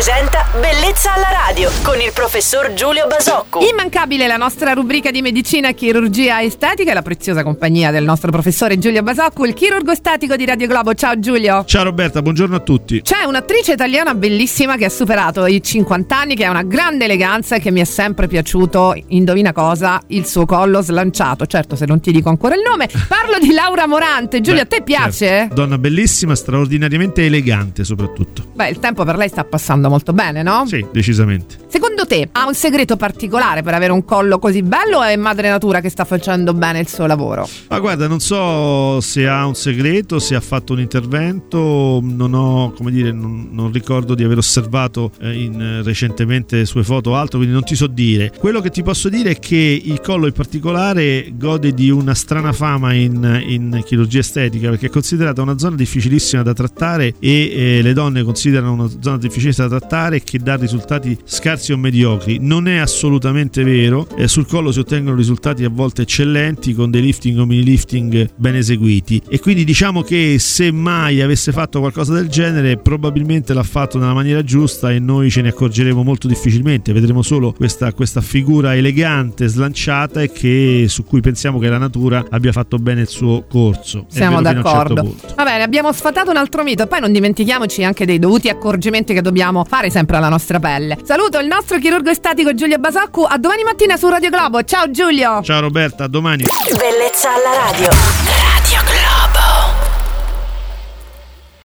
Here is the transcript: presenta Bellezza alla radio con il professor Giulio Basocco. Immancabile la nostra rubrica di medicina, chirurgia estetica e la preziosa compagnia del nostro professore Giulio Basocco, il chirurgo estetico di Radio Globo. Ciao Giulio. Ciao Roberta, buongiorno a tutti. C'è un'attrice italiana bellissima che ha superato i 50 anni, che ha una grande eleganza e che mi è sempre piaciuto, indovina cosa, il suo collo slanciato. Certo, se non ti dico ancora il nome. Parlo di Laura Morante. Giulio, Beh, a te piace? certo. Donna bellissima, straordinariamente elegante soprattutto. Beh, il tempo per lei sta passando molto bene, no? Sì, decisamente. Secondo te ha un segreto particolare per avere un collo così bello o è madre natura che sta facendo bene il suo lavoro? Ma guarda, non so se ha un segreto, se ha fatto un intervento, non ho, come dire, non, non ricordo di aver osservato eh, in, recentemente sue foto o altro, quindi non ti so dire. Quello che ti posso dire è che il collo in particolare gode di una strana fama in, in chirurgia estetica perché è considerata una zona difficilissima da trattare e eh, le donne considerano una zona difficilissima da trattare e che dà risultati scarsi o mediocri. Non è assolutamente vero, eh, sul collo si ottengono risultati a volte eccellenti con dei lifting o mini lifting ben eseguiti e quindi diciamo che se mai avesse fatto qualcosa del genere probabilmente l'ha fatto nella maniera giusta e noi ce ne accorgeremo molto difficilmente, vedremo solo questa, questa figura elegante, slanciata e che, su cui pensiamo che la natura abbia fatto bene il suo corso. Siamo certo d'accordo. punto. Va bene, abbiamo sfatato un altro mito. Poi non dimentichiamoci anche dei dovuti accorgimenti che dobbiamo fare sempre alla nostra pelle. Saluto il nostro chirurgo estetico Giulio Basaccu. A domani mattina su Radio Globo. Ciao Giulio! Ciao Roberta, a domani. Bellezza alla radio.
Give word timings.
presenta 0.00 0.46
Bellezza 0.58 1.12
alla 1.12 1.28
radio 1.46 1.70
con 1.82 2.00
il 2.00 2.10
professor 2.14 2.72
Giulio 2.72 3.06
Basocco. 3.06 3.60
Immancabile 3.60 4.26
la 4.26 4.38
nostra 4.38 4.72
rubrica 4.72 5.10
di 5.10 5.20
medicina, 5.20 5.72
chirurgia 5.72 6.40
estetica 6.40 6.92
e 6.92 6.94
la 6.94 7.02
preziosa 7.02 7.42
compagnia 7.42 7.90
del 7.90 8.04
nostro 8.04 8.30
professore 8.30 8.78
Giulio 8.78 9.02
Basocco, 9.02 9.44
il 9.44 9.52
chirurgo 9.52 9.92
estetico 9.92 10.36
di 10.36 10.46
Radio 10.46 10.68
Globo. 10.68 10.94
Ciao 10.94 11.18
Giulio. 11.18 11.64
Ciao 11.66 11.84
Roberta, 11.84 12.22
buongiorno 12.22 12.56
a 12.56 12.60
tutti. 12.60 13.02
C'è 13.02 13.24
un'attrice 13.24 13.72
italiana 13.72 14.14
bellissima 14.14 14.76
che 14.76 14.86
ha 14.86 14.88
superato 14.88 15.44
i 15.44 15.62
50 15.62 16.18
anni, 16.18 16.34
che 16.34 16.46
ha 16.46 16.50
una 16.50 16.62
grande 16.62 17.04
eleganza 17.04 17.56
e 17.56 17.60
che 17.60 17.70
mi 17.70 17.80
è 17.80 17.84
sempre 17.84 18.26
piaciuto, 18.26 18.94
indovina 19.08 19.52
cosa, 19.52 20.00
il 20.06 20.24
suo 20.24 20.46
collo 20.46 20.80
slanciato. 20.80 21.44
Certo, 21.44 21.76
se 21.76 21.84
non 21.84 22.00
ti 22.00 22.10
dico 22.10 22.30
ancora 22.30 22.54
il 22.54 22.62
nome. 22.66 22.88
Parlo 23.06 23.38
di 23.38 23.52
Laura 23.52 23.86
Morante. 23.86 24.40
Giulio, 24.40 24.62
Beh, 24.62 24.76
a 24.76 24.78
te 24.78 24.82
piace? 24.82 25.26
certo. 25.26 25.54
Donna 25.56 25.76
bellissima, 25.76 26.34
straordinariamente 26.34 27.26
elegante 27.26 27.84
soprattutto. 27.84 28.29
Beh, 28.52 28.68
il 28.68 28.78
tempo 28.78 29.04
per 29.04 29.16
lei 29.16 29.28
sta 29.28 29.44
passando 29.44 29.88
molto 29.88 30.12
bene, 30.12 30.42
no? 30.42 30.64
Sì, 30.66 30.84
decisamente. 30.92 31.56
Secondo 31.68 32.04
te 32.04 32.28
ha 32.32 32.46
un 32.46 32.54
segreto 32.54 32.96
particolare 32.96 33.62
per 33.62 33.74
avere 33.74 33.92
un 33.92 34.04
collo 34.04 34.38
così 34.38 34.62
bello 34.62 34.98
o 34.98 35.02
è 35.02 35.16
madre 35.16 35.48
natura 35.48 35.80
che 35.80 35.88
sta 35.88 36.04
facendo 36.04 36.52
bene 36.52 36.80
il 36.80 36.88
suo 36.88 37.06
lavoro? 37.06 37.48
Ma 37.68 37.78
guarda, 37.78 38.06
non 38.06 38.20
so 38.20 39.00
se 39.00 39.26
ha 39.26 39.46
un 39.46 39.54
segreto, 39.54 40.18
se 40.18 40.34
ha 40.34 40.40
fatto 40.40 40.72
un 40.72 40.80
intervento, 40.80 42.00
non 42.02 42.34
ho, 42.34 42.72
come 42.72 42.90
dire, 42.90 43.12
non, 43.12 43.48
non 43.52 43.72
ricordo 43.72 44.14
di 44.14 44.24
aver 44.24 44.38
osservato 44.38 45.12
eh, 45.20 45.32
in, 45.32 45.82
recentemente 45.82 46.64
sue 46.66 46.82
foto 46.82 47.10
o 47.10 47.14
altro, 47.16 47.38
quindi 47.38 47.54
non 47.54 47.64
ti 47.64 47.74
so 47.74 47.86
dire. 47.86 48.32
Quello 48.36 48.60
che 48.60 48.70
ti 48.70 48.82
posso 48.82 49.08
dire 49.08 49.30
è 49.30 49.38
che 49.38 49.80
il 49.82 50.00
collo 50.00 50.26
in 50.26 50.32
particolare 50.32 51.30
gode 51.34 51.72
di 51.72 51.88
una 51.90 52.14
strana 52.14 52.52
fama 52.52 52.92
in, 52.92 53.42
in 53.46 53.82
chirurgia 53.84 54.18
estetica 54.18 54.70
perché 54.70 54.86
è 54.86 54.90
considerata 54.90 55.40
una 55.40 55.56
zona 55.56 55.76
difficilissima 55.76 56.42
da 56.42 56.52
trattare 56.52 57.14
e 57.18 57.78
eh, 57.78 57.82
le 57.82 57.92
donne 57.92 58.19
considerano 58.22 58.72
una 58.72 58.88
zona 59.00 59.18
difficilissima 59.18 59.68
da 59.68 59.78
trattare 59.78 60.16
e 60.16 60.22
che 60.22 60.38
dà 60.38 60.56
risultati 60.56 61.16
scarsi 61.24 61.72
o 61.72 61.76
mediocri. 61.76 62.38
Non 62.40 62.68
è 62.68 62.76
assolutamente 62.76 63.62
vero, 63.64 64.06
eh, 64.16 64.28
sul 64.28 64.46
collo 64.46 64.72
si 64.72 64.78
ottengono 64.78 65.16
risultati 65.16 65.64
a 65.64 65.70
volte 65.70 66.02
eccellenti 66.02 66.74
con 66.74 66.90
dei 66.90 67.02
lifting 67.02 67.38
o 67.38 67.46
mini 67.46 67.64
lifting 67.64 68.30
ben 68.36 68.56
eseguiti 68.56 69.22
e 69.28 69.38
quindi 69.38 69.64
diciamo 69.64 70.02
che 70.02 70.36
se 70.38 70.70
mai 70.70 71.20
avesse 71.20 71.52
fatto 71.52 71.80
qualcosa 71.80 72.14
del 72.14 72.28
genere 72.28 72.76
probabilmente 72.76 73.54
l'ha 73.54 73.62
fatto 73.62 73.98
nella 73.98 74.14
maniera 74.14 74.42
giusta 74.42 74.90
e 74.90 74.98
noi 74.98 75.30
ce 75.30 75.42
ne 75.42 75.48
accorgeremo 75.48 76.02
molto 76.02 76.28
difficilmente, 76.28 76.92
vedremo 76.92 77.22
solo 77.22 77.52
questa, 77.52 77.92
questa 77.92 78.20
figura 78.20 78.74
elegante, 78.74 79.46
slanciata 79.46 80.22
e 80.22 80.30
che, 80.30 80.86
su 80.88 81.04
cui 81.04 81.20
pensiamo 81.20 81.58
che 81.58 81.68
la 81.68 81.78
natura 81.78 82.24
abbia 82.30 82.52
fatto 82.52 82.78
bene 82.78 83.02
il 83.02 83.08
suo 83.08 83.44
corso. 83.48 84.06
Siamo 84.08 84.42
certo 84.42 84.62
d'accordo. 84.62 85.02
punto. 85.02 85.34
Va 85.36 85.44
bene, 85.44 85.62
abbiamo 85.62 85.92
sfatato 85.92 86.30
un 86.30 86.36
altro 86.36 86.62
mito. 86.62 86.86
Poi 86.86 87.00
non 87.00 87.12
dimentichiamoci 87.12 87.84
anche 87.84 88.04
dei 88.10 88.18
dovuti 88.18 88.48
accorgimenti 88.48 89.14
che 89.14 89.22
dobbiamo 89.22 89.64
fare 89.64 89.88
sempre 89.88 90.16
alla 90.16 90.28
nostra 90.28 90.58
pelle. 90.58 90.98
Saluto 91.04 91.38
il 91.38 91.46
nostro 91.46 91.78
chirurgo 91.78 92.10
estetico 92.10 92.54
Giulio 92.54 92.78
Basaccu. 92.78 93.24
A 93.28 93.38
domani 93.38 93.62
mattina 93.62 93.96
su 93.96 94.08
Radio 94.08 94.30
Globo. 94.30 94.64
Ciao 94.64 94.90
Giulio! 94.90 95.42
Ciao 95.42 95.60
Roberta, 95.60 96.04
a 96.04 96.08
domani. 96.08 96.44
Bellezza 96.76 97.34
alla 97.34 97.70
radio. 97.70 98.29